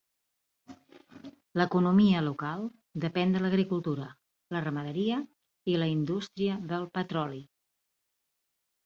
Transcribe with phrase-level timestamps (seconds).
[1.59, 2.63] L'economia local
[3.03, 4.07] depèn de l'agricultura,
[4.55, 5.19] la ramaderia
[5.75, 7.43] i la indústria del petroli.